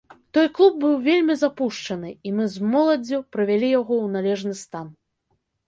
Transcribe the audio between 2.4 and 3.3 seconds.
з моладдзю